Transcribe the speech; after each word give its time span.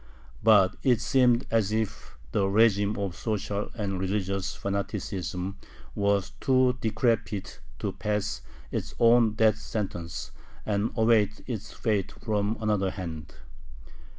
But 0.41 0.77
it 0.81 0.99
seemed 0.99 1.45
as 1.51 1.71
if 1.71 2.17
the 2.31 2.45
régime 2.45 2.97
of 2.97 3.15
social 3.15 3.69
and 3.75 3.99
religious 3.99 4.55
fanaticism 4.55 5.59
was 5.93 6.31
too 6.39 6.75
decrepit 6.81 7.59
to 7.77 7.91
pass 7.91 8.41
its 8.71 8.95
own 8.99 9.33
death 9.33 9.59
sentence, 9.59 10.31
and 10.65 10.91
awaited 10.95 11.43
its 11.47 11.71
fate 11.71 12.13
from 12.13 12.57
another 12.59 12.89
hand. 12.89 13.35